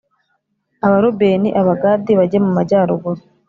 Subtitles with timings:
[0.85, 3.19] Abarubeni Abagadi bajye mumajyaruguru